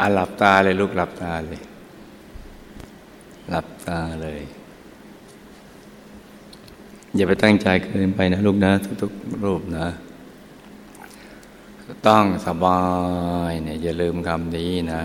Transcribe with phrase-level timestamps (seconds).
[0.00, 1.60] อะหลับตาเลยลูกหลับตาเลย
[3.50, 4.42] หลับตาเลย
[7.14, 8.72] อย่าไปตั้งใจเกินไปนะลูกนะ
[9.02, 9.86] ทุกๆรูปนะ
[12.06, 12.82] ต้องสบา
[13.48, 15.02] ยเนี่ยอย่าลืมคำนี้นะ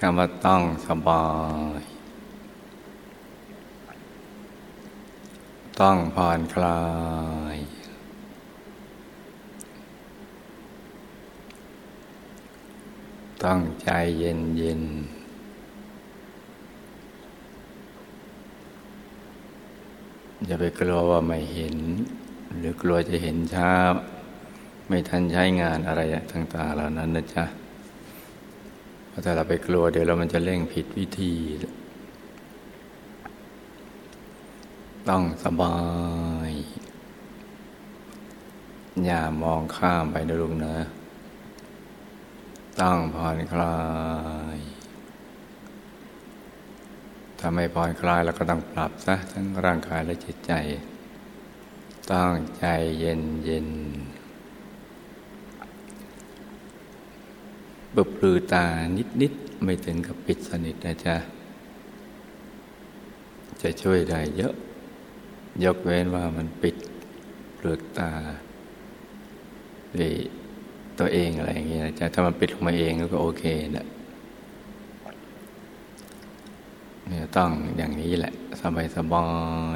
[0.00, 1.26] คำว่าต้องสบา
[1.78, 1.80] ย
[5.80, 6.80] ต้องผ่อนคลา
[7.54, 7.56] ย
[13.44, 14.82] ต้องใจเย็นเย็น
[20.44, 21.76] อย่าไปกลัวว่าไม่เห็น
[22.58, 23.72] หรือกลัวจะเห็นช้า
[24.88, 26.00] ไม่ทันใช้งานอะไร
[26.32, 27.44] ต่างๆเหล่านั้นนะจ๊ะ
[29.08, 31.34] เพราะถ้าเราไปกลัวเดี๋ยวเรามันจะเร่งผิดวิธี
[35.08, 35.78] ต้องสบา
[36.48, 36.50] ย
[39.04, 40.76] อย่ามองข้ามไปนะลุงนะ
[42.80, 43.76] ต้องผ่อนคลา
[44.56, 44.58] ย
[47.38, 50.52] ถ้าไม่ผ่อนคลายเราก็ต้องปรับซะทั้งร่างกายและจิตใจ
[52.12, 52.66] ต้องใจ
[52.98, 53.68] เย็นเย็น
[57.94, 58.64] บุบลือตา
[58.96, 59.32] นิดนิด
[59.62, 61.16] ไม่ถึงกับปิดสนิทนะจ๊ะ
[63.62, 64.54] จะช่วยได้เยอะ
[65.64, 66.76] ยกเว้นว่ามันปิด
[67.54, 68.12] เปลือกตา
[70.00, 70.14] ด้วย
[71.00, 73.44] ตัวเองอะไรอย่างเงี้ยจะถ้ามันปิดลงมาเองก็โอเค
[73.76, 73.86] นะ
[77.06, 79.28] เนี่ยต้องอย่างนี้แหละ สบายสบา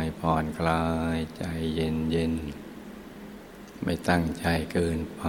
[0.03, 0.83] ยผ่อนคลา
[1.17, 2.33] ยใจเย็นเย็น
[3.85, 5.23] ไม่ตั้งใจเกินไป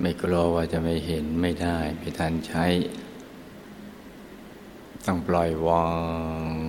[0.00, 2.66] ไม่กลัวว่าจะไม่เห็นไม่ได้ ไม่ทันใช้
[5.06, 5.90] ต้องปล่อยวา
[6.42, 6.59] ง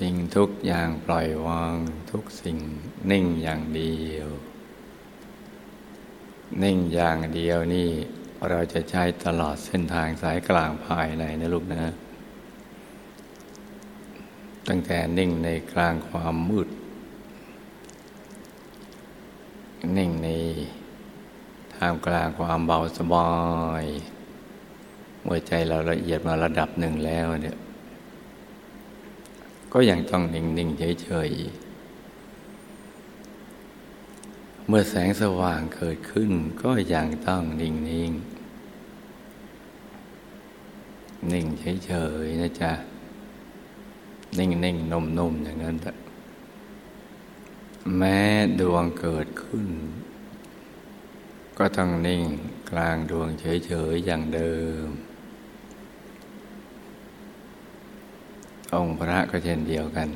[0.00, 1.74] สิ่งทุกอย่างปล่อยวาง
[2.10, 2.58] ทุกสิ่ง
[3.10, 4.28] นิ่งอย่างเดียว
[6.62, 7.90] นิ่งอย่างเดียวนี่
[8.48, 11.94] เราจะใช้ตลอดเส้นทางสายกลางภายในนะลูกนะ
[14.68, 16.68] ตั้งแต่นิ่งในกลางความมืด
[19.96, 20.28] นิ่งใน
[21.74, 23.30] ท่ามกลางความเบาสบา
[23.82, 23.84] ย
[25.22, 27.56] เมื่อใจเราละเอียดมาระดับหนึ่งแล้วเนี่ย
[29.76, 31.64] ก็ยังต้องนิ่ง ๆ เฉย ๆ
[34.66, 36.30] เมื่อแสงสว่างเกิดขึ้น
[36.62, 38.02] ก็ยังต้องนิ่ง ๆ
[41.32, 41.46] นิ่ง
[41.86, 41.92] เฉ
[42.24, 42.72] ย ๆ นะจ๊ะ
[44.38, 45.76] นิ่ง ๆ นุ่ม ๆ อย่างนั้น
[47.96, 48.20] แม้
[48.60, 49.68] ดวงเกิดขึ้น
[51.58, 52.24] ก็ต้องนิ่ง
[52.70, 54.54] กลางดวงเฉย ๆ อย่างเดิ
[54.84, 54.88] ม
[58.78, 60.08] องค์พระก็เช่นเดียวกัน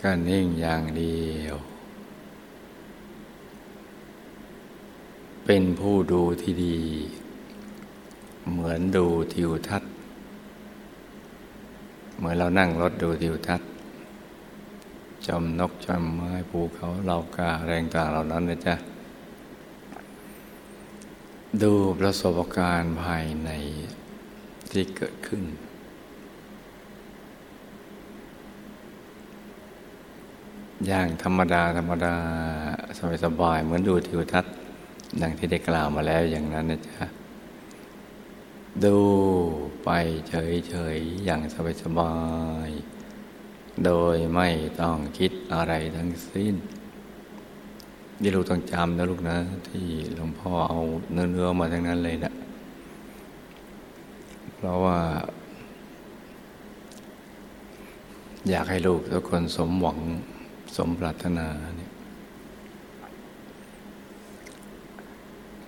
[0.00, 1.56] ก็นิ่งอย่างเดียว
[5.44, 6.78] เป็นผู้ดูที่ดี
[8.50, 9.92] เหมือนดูทิวทัศน์
[12.16, 13.68] เหมือนเรานั่งรถดูทิวทัศน์
[15.26, 18.74] จมนกจมไม้ภูเขาเหล่ากาแรงต่างเหล่านั้นนะจ๊ะ
[21.62, 23.50] ดูประสบการณ์ภายใน
[24.70, 25.42] ที่เกิดขึ้น
[30.86, 32.14] ย่างธรรมดา ธรรมดา
[32.98, 34.54] สบายสบายเหมือนดูทิวทัศน์
[35.20, 37.06] ดังที่ได้กล่าวมาแล้วอย่างนั้นนะจ๊ะ
[38.84, 38.96] ดู
[39.84, 39.88] ไป
[40.28, 42.14] เฉยๆ อย่างสบายสบา
[42.68, 42.70] ย
[43.84, 44.48] โดยไม่
[44.80, 46.54] ต้องคิดอะไรทั้งสิ้น
[48.20, 50.80] นี่ลูกต้องจำนะลูกนะ ที่หลวงพ่อเอา
[51.12, 52.32] เนื้อๆมาทั้งนั้นเลยนะ
[54.54, 54.98] เพราะว่า
[58.50, 59.98] อยากให้ลูกทุกคนสมหวัง
[60.76, 61.46] สมปรารถนา
[61.76, 61.92] เนี่ย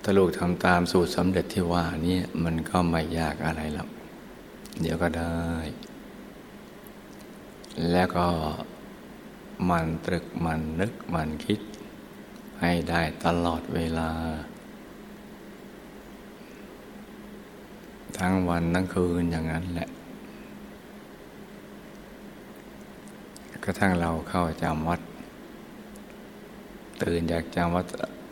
[0.03, 3.89] ถ้าลูกทำตามสูตรสำเร็จที่ว่านี่มันก็ไม่ยากอะไรหรอก
[4.81, 5.41] เดี๋ยวก็ได้
[7.91, 8.27] แล้วก็
[9.71, 11.61] มันตรึกมันนึกมันคิด
[12.61, 14.11] ให้ได้ตลอดเวลา
[18.19, 19.89] ทั้งวันทั้งคืนอย่างนั้นแหละ
[23.65, 25.01] กระทั่งเราเข้าจำวัด
[27.03, 27.87] ตื่นอยากจำวัด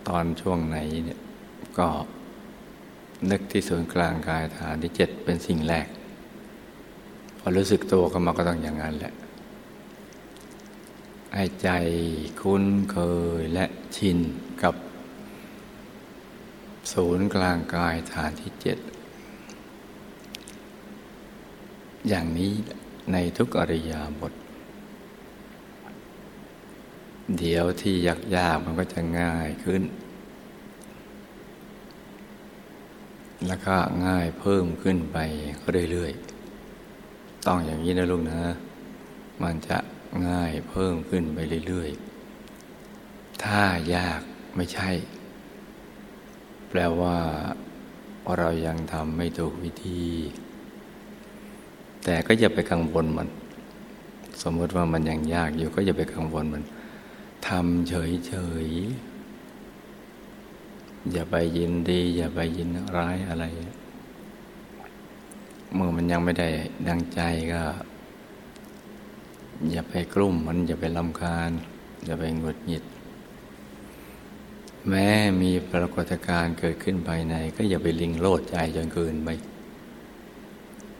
[0.09, 1.21] ตอนช่วงไหนเนี่ย
[1.79, 1.89] ก็
[3.31, 5.87] นึกที่ศูนย์กลางกายฐานที่เจ็ดเป็นสิ่งแรก
[7.39, 9.15] พอรู้สึกตัวก็มาก็ต้องอย่างนั้นแหละ
[11.35, 11.69] ให้ใจ
[12.41, 12.99] คุ้นเค
[13.39, 13.65] ยและ
[13.97, 14.19] ชิน
[14.63, 14.75] กับ
[16.93, 18.79] ศูนย์กลางกายฐานที่เจ็ด
[22.09, 22.53] อย่างนี้
[23.13, 24.33] ในทุกอริยาบท
[27.37, 27.95] เดี๋ยวที่
[28.37, 29.83] ยากๆมันก็จะง่ายขึ้น
[33.47, 33.77] แล้วก็
[34.07, 35.19] ง่ายเพิ่มขึ้นไป
[35.91, 38.41] เรื่อยๆ ต้องอย่างนี้นะลูกนะ
[39.43, 39.79] มันจะ
[40.29, 43.63] ง่ายเพิ่มขึ้นไปเรื่อยๆ ถ้า
[43.95, 44.21] ยาก
[44.57, 44.91] ไม่ใช่
[46.69, 47.17] แปลว่า
[48.39, 50.03] เรายังทำไม่ถูกวิธี
[52.05, 53.29] แต่ก็อย่าไปกังวลมัน
[54.43, 56.63] สมมติว่ามันยังยากอยู่ก็อย่าไปกังวลมัน
[57.47, 58.33] ทำเฉ
[58.65, 63.45] ยๆ อย่าไปยินดี อย่าไปยินร้ายอะไร
[65.75, 66.49] เมื่อมันยังไม่ได้
[66.89, 67.21] ดังใจ
[67.53, 67.63] ก็
[69.71, 71.51] อย่าไปกลุ้มมันอย่าไปลำคาญ
[72.05, 72.85] อย่าไปหงุดหงิด
[74.89, 75.09] แม้
[75.43, 79.29] มีปรากฏการณ์เกิดขึ้นภายใน ก็อย่าไปลิงโลดใจจนเกินไป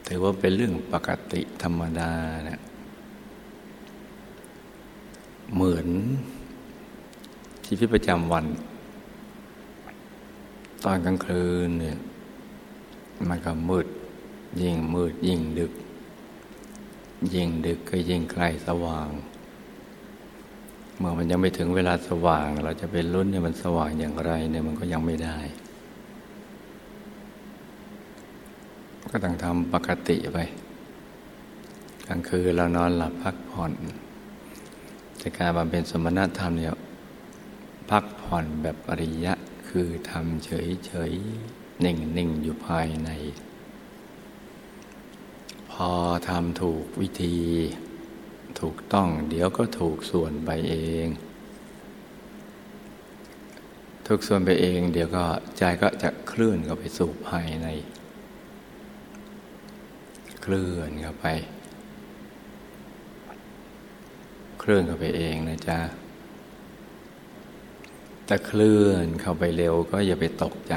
[0.07, 2.11] ถือว่าเป็นเรื่องปกติธรรมดา
[2.49, 2.61] นะ
[5.55, 5.89] เหมือน
[7.67, 8.47] ชีวิตประจำวัน
[10.85, 11.99] ตอนกลางคืนเนี่ย
[13.29, 13.87] มันก็มืด
[14.63, 15.73] ยิ่งมืดยิ่งดึก
[17.35, 19.09] ยิ่งดึกก็ยิ่งใกล้สว่าง
[20.99, 25.39] เมื่อมันยังไม่ถึงเวลาสว่าง เราจะเป็นรุ่นเนี่ยมันสว่างอย่างไรเนี่ยมันก็ยังไม่ได้
[29.13, 30.39] ก็ต้องทำปกติไป
[32.09, 33.73] กลางคืนเรานอนหลับพักผ่อน
[35.19, 36.77] แต่การบำเพ็ญสมณธรรมเนี่ย
[37.91, 39.33] พักผ่อนแบบปริยะ
[39.69, 41.13] คือทำเฉยเฉย
[41.85, 43.11] นิ่งนิ่งอยู่ภายใน
[45.71, 45.91] พอ
[46.29, 47.37] ทำถูกวิธี
[48.61, 51.07] ถูกต้องเดี๋ยวก็ถูกส่วนไปเอง
[54.07, 55.25] ทุกส่วนไปเอง เดี๋ยวก็
[55.59, 57.69] ใจก็จะเคลื่อนเข้าไปสู่ภายใน
[60.43, 61.27] เคลื่อนเข้าไป
[64.69, 65.81] ลื่อนเข้าไปเองนะจ๊ะ
[68.29, 70.75] ถ้าเคลื่อนเข้าไปเร็วก็อย่าไปตกใจ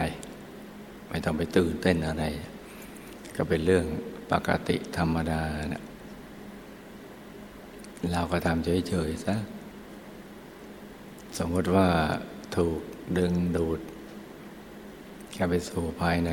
[1.09, 2.23] ไม่ต้องไปตื่นเต้นอะไร
[3.35, 3.85] ก็เป็นเรื่อง
[4.31, 5.41] ปกติธรรมดา
[5.73, 5.83] นะ
[8.11, 9.35] เราก็ทำเฉยๆซะ
[11.37, 11.87] สมมติว่า
[12.55, 12.79] ถูก
[13.17, 13.79] ดึงดูด
[15.33, 16.31] เข้าไปสู่ภายใน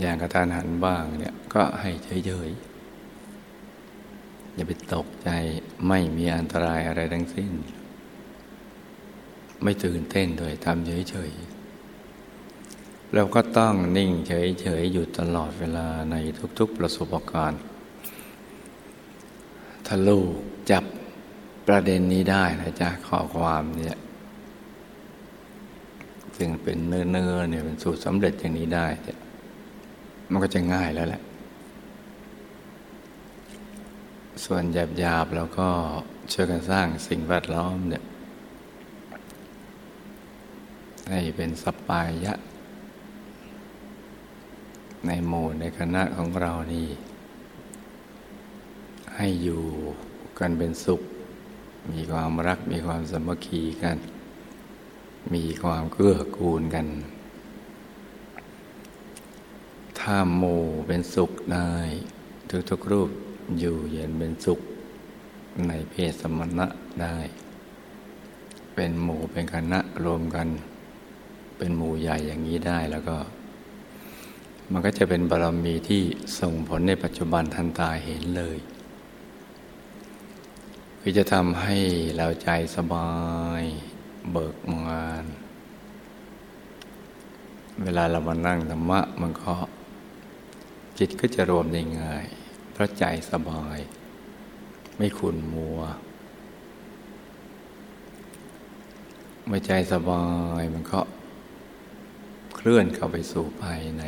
[0.00, 1.90] อย่างกระทานหันบ้างเนี่ยก็ให้
[2.26, 2.69] เฉยๆ
[4.54, 5.30] อย่าไปตกใจ
[5.88, 7.52] ไม่มีอันตรายอะไรทั้งสิ้น
[9.62, 16.16] ไม่ตื่นเต้นโดยทำเฉยๆเราก็ต้องนิ่งเฉยๆอยู่ตลอดเวลาใน
[16.58, 17.62] ทุกๆประสบการณ์
[19.86, 20.30] ถ้าลูก
[20.70, 20.84] จับ
[21.66, 23.98] ประเด็นนี้ได้นะจ๊ะข้อความเนี่ย
[26.36, 28.86] ซึ่งเป็นเนื้อๆเนี่ยเป็นสูตรสำเร็จอย่างนี้ได้
[30.30, 31.22] มันก็จะง่ายแล้วแหละ
[34.44, 34.64] ส่วน
[34.98, 35.68] หยาบๆแล้วก็
[36.32, 38.04] ช่วยกันสร้างสิ่งแวดล้อมเนี่ย
[41.10, 42.34] ให้เป็นสปายะ
[45.06, 46.88] ในหมู่ในคณะของเรานี่
[49.16, 49.62] ให้อยู่
[50.38, 51.00] กันเป็นสุข
[51.92, 53.96] มีความรักมีความสมัคคีกัน
[55.34, 56.86] มีความเกื้อกูลกัน
[59.98, 61.70] ถ้าหมู่เป็นสุขได้
[62.70, 63.10] ทุกๆรูป
[63.58, 64.60] อยู่เย็นเป็นสุข
[65.68, 66.66] ในเพศสมณะ
[67.02, 67.16] ได้
[68.74, 70.48] เป็นหมู่เป็นคณะรวมกัน
[71.56, 73.16] เป็นหมู่ใหญ่อย่างนี้ได้แล้วก็
[74.70, 76.02] มันก็จะเป็นบารมีที่
[76.40, 78.58] ส่งผลในปัจจุบันทันตาเห็นเลย
[81.00, 81.76] คือจะทำให้
[82.16, 83.10] เราใจสบา
[83.60, 83.62] ย
[84.32, 85.24] เบิกมาน
[87.82, 89.54] เวลาเรามานั่งธรรมะมันก็
[90.98, 92.26] จิตก็จะรวมได้ง่าย
[92.80, 93.78] ราะใจสบาย
[94.96, 95.80] ไม่ขุนมัว
[99.46, 100.24] เมื่อใจสบา
[100.60, 101.00] ยมันก็
[102.56, 104.02] เคลื่อนเข้าไปสู่ภายใน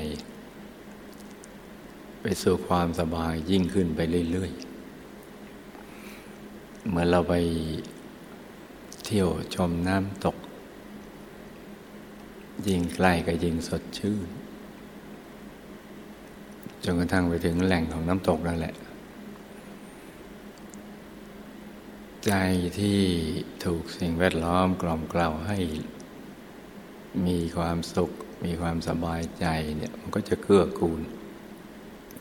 [2.23, 4.00] ไปสู่ความสบายยิ่งขึ้นไป
[4.31, 7.35] เรื่อยๆเมื่อเราไป
[9.05, 10.37] เที่ยวชมน้ำตก
[12.67, 14.41] ยิ่งใกล้ก็ยิ่งสดชื่น
[16.85, 18.75] จนกระทั่งไปถึงแหล่งของน้ำตกนั่นแหละ
[22.27, 22.33] ใจ
[22.79, 23.01] ที่
[23.65, 25.59] ถูกสิ่งแวดล้อมกล่อมกล่าวให้
[27.27, 28.11] มีความสุข
[28.45, 29.47] มีความสบายใจ
[29.77, 31.01] เนี่ยมันก็จะเกื้อกูล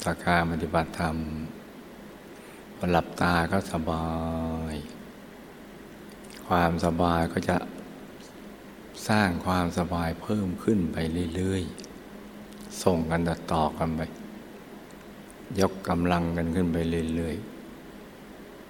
[0.04, 1.18] ตาการปฏิบัติธรรม
[2.78, 4.08] พอหลับตาก็สบา
[4.74, 4.76] ย
[6.48, 7.58] ความสบายก็จะ
[9.10, 10.98] สร้างความสบายเพิ่มขึ้นไป
[11.36, 11.64] เรื่อย
[12.24, 13.22] ๆ ส่งกัน
[13.54, 14.02] ต่อกันไป
[15.60, 16.78] ยกกำลังกันขึ้นไป
[17.16, 17.36] เรื่อย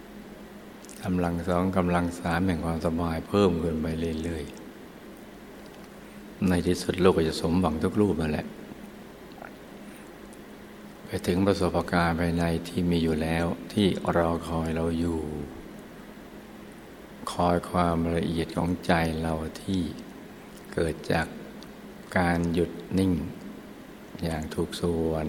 [0.03, 3.87] ๆกำลังสองกำลังสามแห่งความสบายเพิ่มขึ้นไป
[4.23, 8.47] เรื่อยๆ ในที่สุดโลกก็จะสมหวังทุกรูปนั่นแหละ
[11.05, 15.19] ไปถึงประสบการณ์ภายในที่มีอยู่แล้วที่รอคอยเราอยู่
[17.31, 19.81] คอยความละเอียดของใจเราที่
[20.73, 21.27] เกิดจาก
[22.17, 23.11] การหยุดนิ่ง
[24.23, 25.25] อย่างถูกส่วน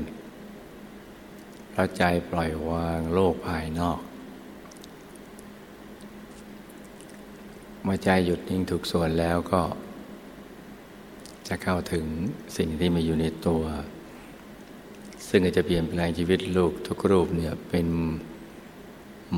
[1.74, 4.00] พระใจปล่อยวางโลกภายนอก
[7.82, 9.62] เมื่อใจหยุดนิ่งถูกส่วนแล้วก็
[11.48, 12.06] จะเข้าถึง
[12.56, 13.62] สิ่งที่มีอยู่ในตัว
[15.28, 17.86] ซึ่งจะเปลี่ยนแปลงชีวิตลูกทุกรูปเนี่ยเป็น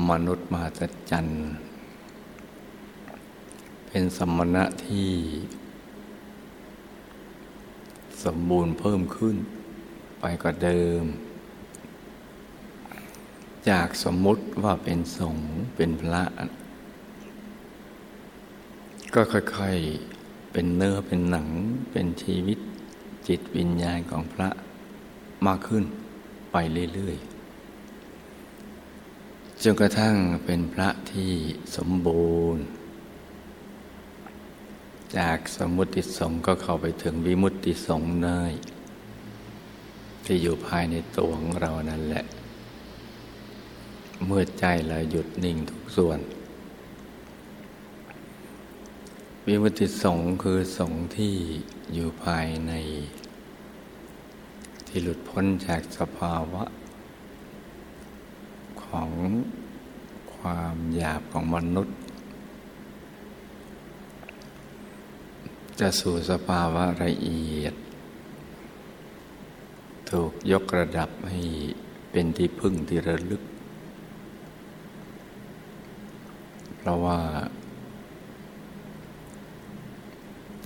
[0.09, 1.45] มนุษย์มหัศจรรย์
[3.87, 5.11] เป็นสมณะที่
[8.23, 9.35] สมบูรณ์เพิ่มขึ้น
[10.19, 11.03] ไปกว่าเดิม
[13.69, 16.23] จากสมมุติว่าเป็นสงฆ์เป็นพระ
[19.13, 21.47] ก็ค่อยๆเป็นเนื้อเป็นหนัง
[21.91, 22.59] เป็นชีวิต
[23.27, 24.49] จิตวิญญาณของพระ
[25.45, 25.83] มากขึ้น
[26.51, 26.55] ไป
[26.93, 27.25] เรื่อยๆ
[29.63, 31.31] จนกระทั่งเป็นพระที่
[31.75, 32.63] สมบูรณ์
[35.17, 38.53] จากสมุติสงก็เข้าไปถึงวิมุตติสงเนย
[40.25, 42.25] ที่อยู่ภายในตัวของเรานั่นแหละ
[44.23, 46.19] เมื่อใจเราหยุดนิ่งทุกส่วน
[49.45, 51.35] วิมุติสงคือสงที่
[51.93, 52.73] อยู่ภายใน
[54.87, 56.63] ที่หลุดพ้นจากสภาวะ
[58.83, 59.09] ของ
[60.35, 61.95] ความหยาบของมนุษย์
[65.79, 67.75] จะสู่สภาวะละเอียด
[70.09, 71.41] ถูกยกระดับให้
[72.11, 73.41] เป็นที่พึ่งที่ระลึก
[76.67, 77.19] เพ ราะว่า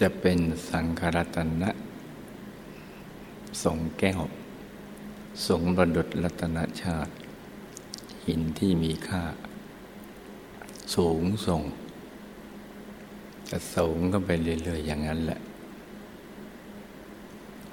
[0.02, 1.72] จะเป็นสังขรัตนะ
[3.64, 4.22] สงแก้ว
[5.48, 7.14] สงประดุดรัตนชาติ
[8.26, 9.24] หินที่มีค่า
[10.96, 11.62] สูงส่ง
[13.50, 15.40] จะสูงก็ไปเรื่อยๆอย่างนั้นแหละ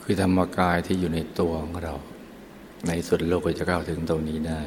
[0.03, 1.95] คือธรรมกายที่อยู่ในตัวของเรา
[2.87, 4.61] ในสุดโลกก็จะเข้าถึงตรงนี้ได้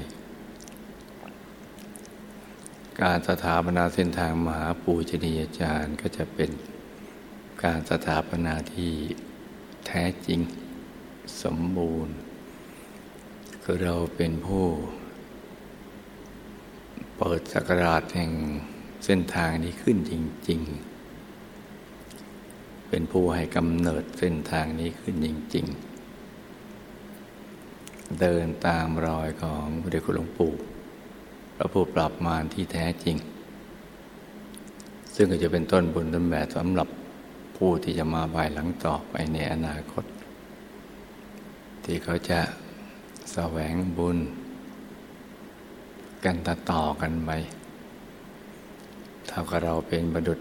[3.06, 6.52] การสถาปนาเส้นทางมหาปูชนียาจารย์ก็จะเป็น
[7.64, 8.94] การสถาปนาที่
[9.88, 10.40] แท้จริง
[11.44, 12.16] สมบูรณ์
[13.64, 14.66] คือเราเป็นผู้
[17.18, 18.32] เปิดสักราชแห่ง
[19.06, 20.14] เส้นทางนี้ขึ้นจ
[20.50, 20.62] ริง
[21.56, 25.66] ๆ เป็นผู้ให้กำเนิดเส้นทางนี้ขึ้นจริง
[27.34, 30.54] ๆ เดินตามรอยของพระเดชคุณหลวงปู่
[31.62, 33.18] พระผู้ปรับมารที่แท้จริง
[35.16, 36.88] ซึ่งก็จะเป็นต้นบุญต้นแบบสำหรับ
[37.58, 40.04] ผู้ที่จะมาภายหลังต่อไปในอนาคต
[41.84, 42.40] ที่เขาจะ
[43.34, 44.18] แสวงบุญ
[46.26, 47.32] กันต่อต่อกันไป
[49.28, 50.40] เท่ากับเราเป็นบดุษ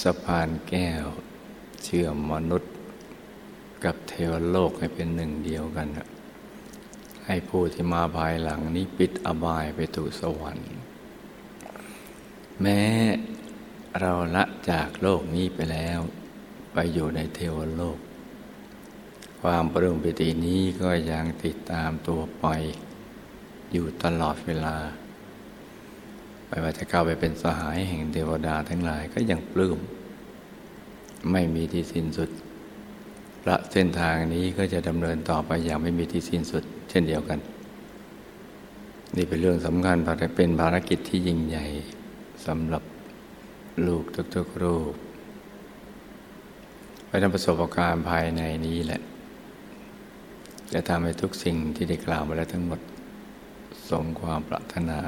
[0.00, 1.06] สะพานแก้ว
[1.84, 2.72] เชื่อมมนุษย์
[3.84, 5.88] กับเทวโลกให้เป็นหนึ่งเดียวกัน
[7.28, 10.70] ให้ผู้ที่มาภายหลังนี้ปิดอบายไปถูสวรรค์
[12.62, 12.80] แม้
[14.00, 15.98] เราละจากโลกนี้ไปแล้ว
[16.72, 17.98] ไปอยู่ในเทวโลก
[19.42, 22.46] ความปรุงปิตินี้ก็ยังติดตามตัวไป
[23.72, 24.76] อยู่ตลอดเวลา
[26.46, 29.78] ไม่ว่าจะเข้าไปเป็นสหายแห่งเทวดาทั้งหลายก็ยังปลื้ม
[31.32, 32.30] ไม่มีที่สิ้นสุด
[33.42, 37.38] พระเส้นทางนี้ก็จะดำเนินต่อไปอย่างไม่มีที่สิ้นสุด เช่นเดียวกัน
[39.16, 39.96] นี่เป็นเรื่องสำคัญ
[40.36, 41.66] เป็นภารกิจที่ยิ่งใหญ่
[42.46, 42.82] สำหรับ
[43.86, 44.04] ลูก
[44.34, 44.94] ทุกๆรูป
[47.08, 49.00] ไปทำประสบการณ์ภายในนี้แหละ
[50.72, 52.80] จะทำให้ทุกสิ่งที่ได้กล่าวมาแล้วทั้งหมด
[53.88, 54.98] สมความปรารถนา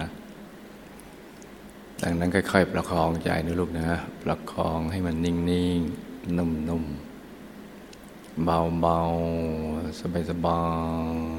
[2.03, 3.89] ดังนั้นค่อยๆ ประคองใจนะลูกนะ
[4.23, 5.35] ประคองให้มันนิ่
[5.77, 10.63] งๆ นุ่มๆ เบาๆ สบา
[11.13, 11.30] ยๆ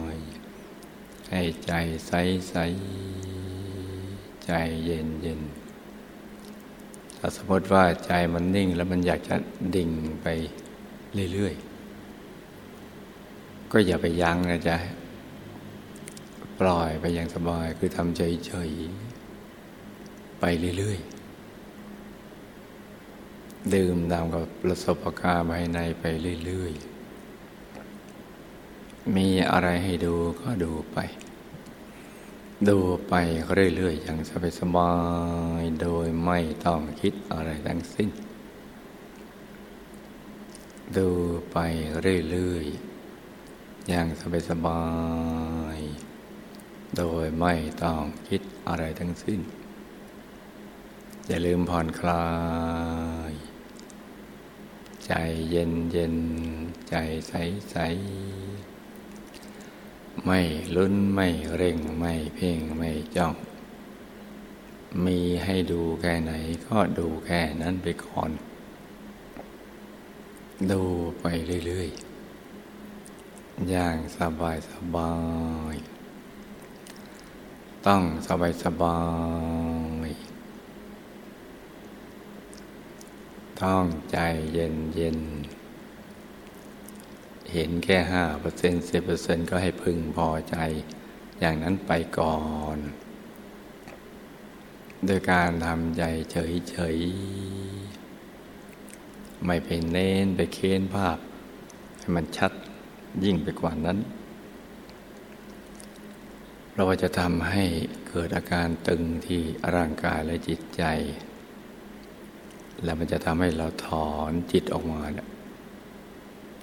[1.32, 1.74] ให้ใจ
[2.08, 4.52] ใสๆใจ
[4.84, 9.36] เย็นๆถ้าสมมติว่าใจมันนิ่งแล้วมันอยากจะ
[9.76, 9.90] ดิ่ง
[10.24, 10.28] ไป
[11.34, 14.78] เรื่อยๆ ก็อย่าไปยั้งนะจ๊ะ
[16.60, 20.44] ปล่อยไปอย่างสบายคือทำเฉยๆ ไป
[20.78, 21.22] เรื่อยๆ
[23.74, 26.04] ดื่มดำกับประสบการณ์ภายในไป
[26.46, 26.91] เรื่อยๆ
[29.16, 30.98] มีอะไรให้ดูก็ดูไป
[32.68, 32.78] ดู
[33.08, 33.14] ไป
[33.76, 34.20] เรื่อยๆอย่าง
[34.60, 34.94] สบา
[35.62, 38.10] ยๆโดยไม่ต้องคิดอะไรทั้งสิ้น
[40.98, 41.10] ดู
[41.52, 41.58] ไป
[42.02, 44.08] เรื่อยๆอย่าง
[44.50, 44.84] สบา
[45.78, 47.54] ยๆโดยไม่
[47.84, 49.40] ต้องคิดอะไรทั้งสิ้น
[51.28, 52.28] อย่าลืมผ่อนคลา
[53.32, 53.34] ย
[55.06, 55.12] ใจ
[55.50, 56.16] เย็นเย็น
[56.90, 56.96] ใจ
[57.28, 57.34] ใส
[57.72, 57.78] ใส
[60.26, 60.40] ไม่
[60.76, 63.34] ลุ้นไม่เร่งไม่เพ่งไม่จ้อง
[65.06, 66.32] มีให้ดูแค่ไหน
[66.66, 68.32] ก็ดูแค่นั้นไปก่อน
[70.72, 70.84] ดู
[71.20, 71.26] ไป
[71.66, 75.12] เรื่อยๆ อย่างสบายสบา
[75.74, 75.76] ย
[77.86, 79.00] ต้องสบายสบา
[80.08, 80.12] ย
[83.62, 84.18] ต้องใจ
[84.54, 85.20] เย็นเย็น
[87.54, 90.56] เห็นแค่ห้าเปอร์เซ็นต์สิบเปอร์เซ็นต์ก็ให้พึงพอใจ
[91.40, 92.40] อย่างนั้นไปก่อ
[92.76, 92.78] น
[95.06, 101.18] โดยการทำใจเฉยๆ ไม่เป็นเน้นไปเค้นภาพ
[102.00, 102.52] ให้มันชัด
[103.24, 103.98] ยิ่งไปกว่านั้น
[106.76, 107.64] เราจะทำให้
[108.10, 109.42] เกิดอาการตึงที่
[109.76, 110.84] ร่างกายและจิตใจ
[112.84, 115.28] แล้วมันจะทำให้เราถอนจิตออกมาเนี่ย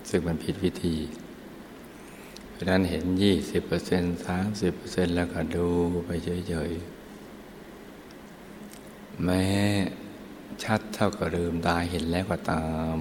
[0.09, 0.97] ซึ่งมันผิดวิธี
[2.51, 5.69] เพราะนั้นเห็นยี่สิบเปอร์เซ็นต์สามสิบเปอร์เซ็นต์แล้วก็ดู
[6.07, 6.11] ไป
[6.49, 9.47] เฉยๆ แม้
[10.63, 12.97] ชัดเท่ากับลืมตาเห็นแล้วก็ตาม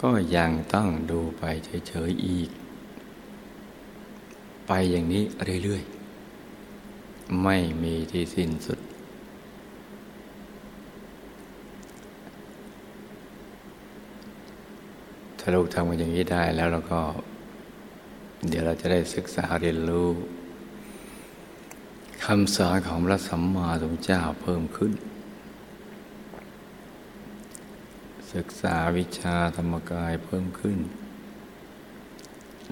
[0.00, 1.42] ก็ยังต้องดูไป
[1.88, 2.50] เฉยๆอีก
[4.66, 5.24] ไปอย่างนี้
[5.64, 8.80] เรื่อยๆ ไม่มีที่สิ้นสุด
[15.44, 17.00] ถ้าลูกทำกันอย่างนี้ได้แล้วเราก็
[18.48, 20.08] เดี๋ยวเราจะได้ศึกษาเรียนรู้
[22.24, 24.92] คำสอนของพระสัมมาสัมพุทธเจ้าเพิ่มขึ้น
[28.34, 30.78] ศึกษาวิชาธรรมกายเพิ่มขึ้น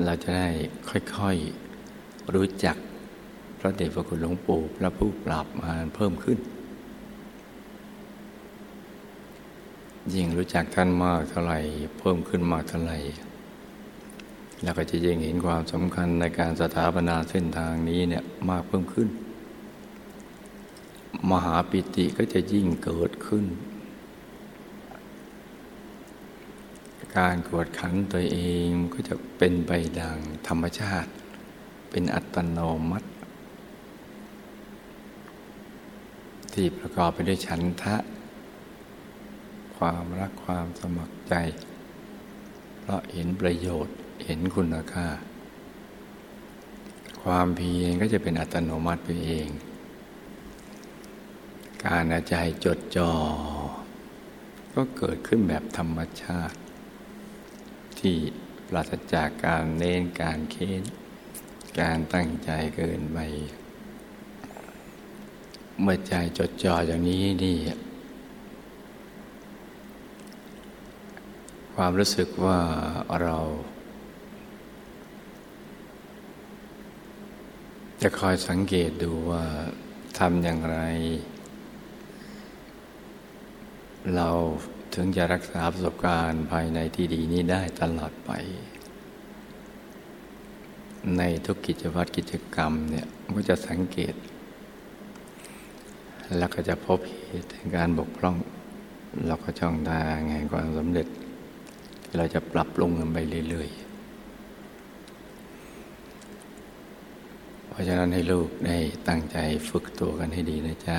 [0.04, 0.48] เราจะได้
[0.88, 2.76] ค่อยๆรู้จัก
[3.58, 6.38] พระเดชพระคุณหลวงปู่พระผู้ปราบมารเพิ่มขึ้น
[10.14, 11.58] ยิ่งรู้จักท่านมากเท่าไหร่
[11.98, 12.98] เพิ่มขึ้นมากเท่าไหร่
[14.62, 19.08] เราก็จะยิ่งเห็นความสำคัญในการสถาปนาเส้นทางนี้เนี่ยมากเพิ่มขึ้น
[21.30, 23.44] มหาปิติก็จะยิ่งเกิดขึ้น
[27.16, 31.10] การกวดขันตัวเองก็จะเป็นไปดังธรรมชาติ
[31.90, 32.58] เป็นอัตโน
[32.90, 33.08] มัติ
[36.52, 37.96] ที่ประกอบไปด้วยฉันทะ
[39.80, 41.34] ความรักความสมัครใจ
[42.80, 45.08] เพราะเห็นประโยชน์เห็นคุณค่า
[47.22, 49.48] ความเพียรก็จะเป็นอัตโนมัติไปเอง
[51.86, 53.12] การอาใจจดจอ่อ
[54.74, 56.58] ก็เกิดขึ้นแบบธรรมชาติ
[57.98, 58.16] ที่
[58.68, 60.82] ปราศจากการเน้นการเค้น
[61.80, 63.18] การตั้งใจเกินไป
[65.80, 67.56] เมื่อใจจดจ่ออย่างนี้นี่
[71.82, 72.58] ความรู้สึกว่า
[73.22, 73.36] เรา
[78.02, 79.44] จะคอยสังเกตดูว่า
[80.18, 80.78] ทำอย่างไร
[84.14, 84.28] เรา
[84.94, 88.30] ถึงจะรักษาประสบการณ์ภายในที่ดีนี้ได้ตลอดไป
[91.16, 94.14] ในทุกกิจวัตรกิจกรรมเนี่ยก็จะสังเกต
[96.36, 98.36] แล้วก็จะพบเหตุการบกพร่อง
[99.26, 101.08] เราก็ช่องทางแห่งความสำเร็จ
[102.16, 103.18] เราจะปรับปรุงกันไป
[103.48, 103.90] เรื่อยๆ
[107.68, 110.96] เพราะฉะนั้นให้ลูกได้ตั้งใจฝึกตัวกันให้ดีนะจ๊ะ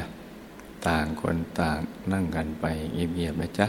[0.88, 1.80] ต่างคนต่าง
[2.13, 3.67] นั่งกันไปเงียบๆนะจ๊ะ